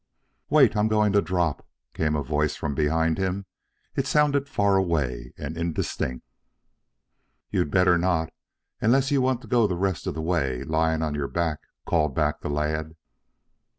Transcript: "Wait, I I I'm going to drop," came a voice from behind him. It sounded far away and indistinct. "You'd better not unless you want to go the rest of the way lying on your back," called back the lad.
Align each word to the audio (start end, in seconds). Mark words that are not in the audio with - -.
"Wait, 0.49 0.75
I 0.75 0.79
I 0.79 0.81
I'm 0.81 0.87
going 0.87 1.13
to 1.13 1.21
drop," 1.21 1.63
came 1.93 2.15
a 2.15 2.23
voice 2.23 2.55
from 2.55 2.73
behind 2.73 3.19
him. 3.19 3.45
It 3.95 4.07
sounded 4.07 4.49
far 4.49 4.75
away 4.75 5.31
and 5.37 5.55
indistinct. 5.55 6.25
"You'd 7.51 7.69
better 7.69 7.99
not 7.99 8.31
unless 8.81 9.11
you 9.11 9.21
want 9.21 9.41
to 9.41 9.47
go 9.47 9.67
the 9.67 9.75
rest 9.77 10.07
of 10.07 10.15
the 10.15 10.21
way 10.23 10.63
lying 10.63 11.03
on 11.03 11.13
your 11.13 11.27
back," 11.27 11.59
called 11.85 12.15
back 12.15 12.41
the 12.41 12.49
lad. 12.49 12.95